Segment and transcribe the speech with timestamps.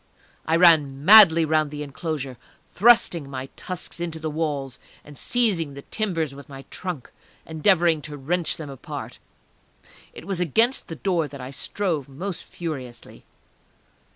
[0.47, 5.83] I ran madly round the enclosure, thrusting my tusks into the walls, and seizing the
[5.83, 7.11] timbers with my trunk,
[7.45, 9.19] endeavouring to wrench them apart.
[10.11, 13.25] It was against the door that I strove most furiously....